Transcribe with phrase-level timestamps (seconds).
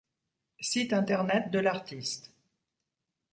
[0.61, 2.33] Site internet de l'artiste.